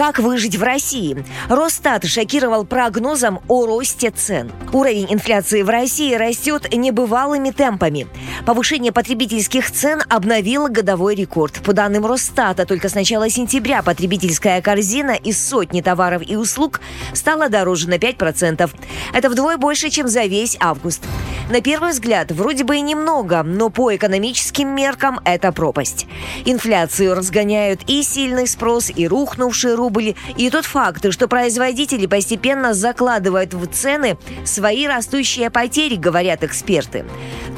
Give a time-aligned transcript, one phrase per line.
[0.00, 1.22] Как выжить в России?
[1.50, 4.50] Росстат шокировал прогнозом о росте цен.
[4.72, 8.06] Уровень инфляции в России растет небывалыми темпами.
[8.46, 11.60] Повышение потребительских цен обновило годовой рекорд.
[11.62, 16.80] По данным Росстата, только с начала сентября потребительская корзина из сотни товаров и услуг
[17.12, 18.70] стала дороже на 5%.
[19.12, 21.04] Это вдвое больше, чем за весь август.
[21.50, 26.06] На первый взгляд, вроде бы и немного, но по экономическим меркам это пропасть.
[26.46, 32.74] Инфляцию разгоняют и сильный спрос, и рухнувший рубль, рубль, и тот факт, что производители постепенно
[32.74, 37.04] закладывают в цены свои растущие потери, говорят эксперты.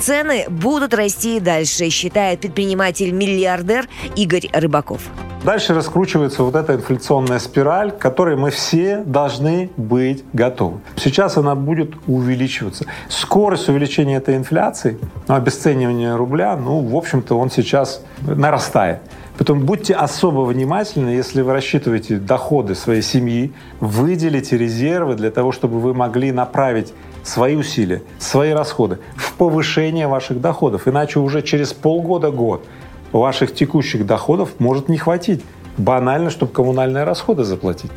[0.00, 5.02] Цены будут расти и дальше, считает предприниматель-миллиардер Игорь Рыбаков.
[5.44, 10.78] Дальше раскручивается вот эта инфляционная спираль, к которой мы все должны быть готовы.
[10.94, 12.84] Сейчас она будет увеличиваться.
[13.08, 19.00] Скорость увеличения этой инфляции, ну, обесценивания рубля, ну, в общем-то, он сейчас нарастает.
[19.36, 25.80] Поэтому будьте особо внимательны, если вы рассчитываете доходы своей семьи, выделите резервы для того, чтобы
[25.80, 30.86] вы могли направить свои усилия, свои расходы в повышение ваших доходов.
[30.86, 32.64] Иначе уже через полгода-год
[33.12, 35.42] ваших текущих доходов может не хватить
[35.76, 37.90] банально, чтобы коммунальные расходы заплатить.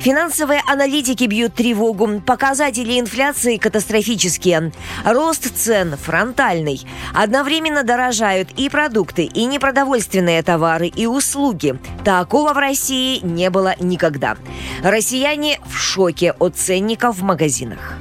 [0.00, 2.20] Финансовые аналитики бьют тревогу.
[2.24, 4.72] Показатели инфляции катастрофические.
[5.04, 6.86] Рост цен фронтальный.
[7.12, 11.76] Одновременно дорожают и продукты, и непродовольственные товары, и услуги.
[12.04, 14.36] Такого в России не было никогда.
[14.84, 17.98] Россияне в шоке от ценников в магазинах.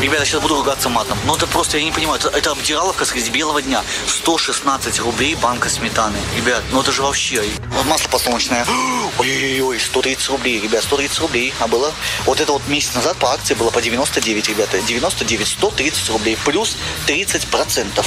[0.00, 1.18] Ребята, сейчас буду ругаться матом.
[1.26, 3.82] Но это просто, я не понимаю, это, это обдираловка среди белого дня.
[4.06, 6.16] 116 рублей банка сметаны.
[6.34, 7.42] Ребят, ну это же вообще.
[7.76, 8.64] Вот масло подсолнечное.
[9.18, 11.52] Ой-ой-ой, 130 рублей, ребят, 130 рублей.
[11.60, 11.92] А было?
[12.24, 14.80] Вот это вот месяц назад по акции было по 99, ребята.
[14.80, 16.38] 99, 130 рублей.
[16.46, 18.06] Плюс 30 процентов.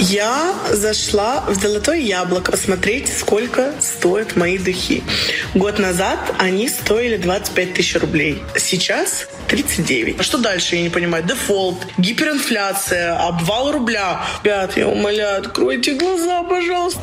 [0.00, 5.04] Я зашла в Золотое Яблоко посмотреть, сколько стоят мои духи.
[5.54, 8.42] Год назад они стоили 25 тысяч рублей.
[8.56, 10.20] Сейчас 39.
[10.20, 11.24] А что дальше, я не понимаю?
[11.24, 14.20] Дефолт, гиперинфляция, обвал рубля.
[14.44, 17.00] Ребят, я умоляю, откройте глаза, пожалуйста.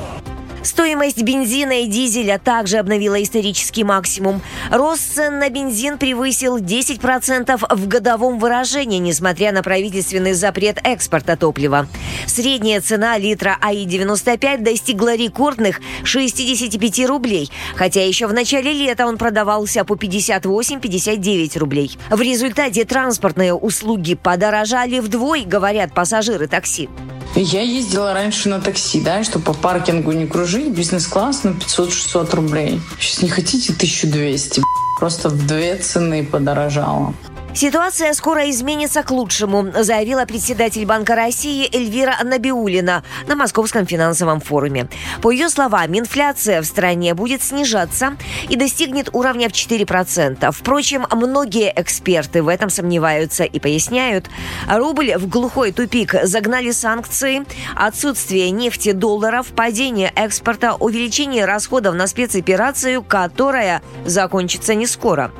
[0.65, 4.41] Стоимость бензина и дизеля также обновила исторический максимум.
[4.71, 11.87] Рост цен на бензин превысил 10% в годовом выражении, несмотря на правительственный запрет экспорта топлива.
[12.25, 19.85] Средняя цена литра АИ-95 достигла рекордных 65 рублей, хотя еще в начале лета он продавался
[19.85, 21.95] по 58-59 рублей.
[22.09, 26.89] В результате транспортные услуги подорожали вдвое, говорят пассажиры такси.
[27.37, 32.81] Я ездила раньше на такси, да, чтобы по паркингу не кружить, бизнес-класс на 500-600 рублей.
[32.97, 34.61] Сейчас не хотите 1200,
[35.01, 37.13] просто в две цены подорожало.
[37.55, 44.89] Ситуация скоро изменится к лучшему, заявила председатель Банка России Эльвира Набиулина на Московском финансовом форуме.
[45.21, 48.17] По ее словам, инфляция в стране будет снижаться
[48.49, 50.51] и достигнет уровня в 4%.
[50.51, 54.29] Впрочем, многие эксперты в этом сомневаются и поясняют,
[54.69, 63.01] рубль в глухой тупик загнали санкции, отсутствие нефти долларов, падение экспорта, увеличение расходов на спецоперацию,
[63.01, 65.31] которая закончится не скоро.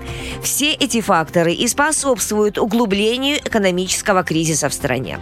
[0.41, 5.19] Все эти факторы и способны способствуют углублению экономического кризиса в стране.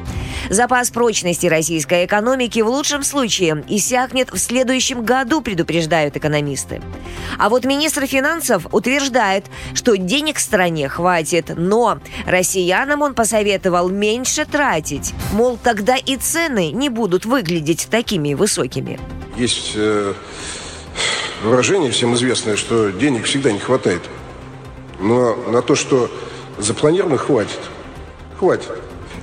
[0.50, 6.82] Запас прочности российской экономики в лучшем случае иссякнет в следующем году, предупреждают экономисты.
[7.40, 14.46] А вот министр финансов утверждает, что денег в стране хватит, но россиянам он посоветовал меньше
[14.46, 15.14] тратить.
[15.32, 19.00] Мол, тогда и цены не будут выглядеть такими высокими.
[19.38, 20.14] Есть э,
[21.44, 24.02] выражение всем известное, что денег всегда не хватает.
[25.00, 26.12] Но на то, что
[26.64, 27.60] запланировано, хватит.
[28.40, 28.70] Хватит.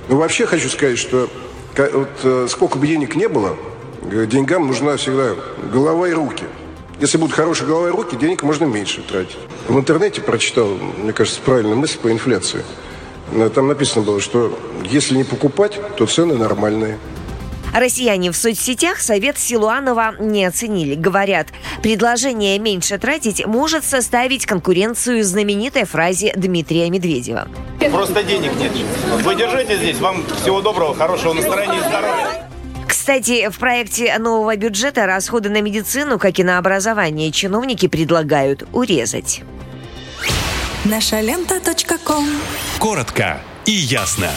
[0.07, 1.29] Но вообще хочу сказать, что
[1.77, 3.55] вот, э, сколько бы денег не было,
[4.11, 5.35] э, деньгам нужна всегда
[5.71, 6.43] голова и руки.
[6.99, 9.37] Если будут хорошие голова и руки, денег можно меньше тратить.
[9.67, 12.63] В интернете прочитал, мне кажется, правильную мысль по инфляции.
[13.31, 16.99] Э, там написано было, что если не покупать, то цены нормальные.
[17.73, 20.95] Россияне в соцсетях совет Силуанова не оценили.
[20.95, 21.47] Говорят,
[21.81, 27.47] предложение меньше тратить может составить конкуренцию знаменитой фразе Дмитрия Медведева.
[27.91, 28.71] Просто денег нет.
[29.23, 29.99] Вы держите здесь.
[29.99, 32.49] Вам всего доброго, хорошего настроения и здоровья.
[32.87, 39.41] Кстати, в проекте нового бюджета расходы на медицину, как и на образование, чиновники предлагают урезать.
[40.85, 41.59] Наша лента.
[42.79, 44.29] Коротко и ясно.